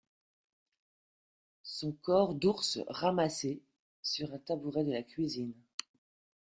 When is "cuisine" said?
5.03-5.53